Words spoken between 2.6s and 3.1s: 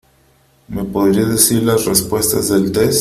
test?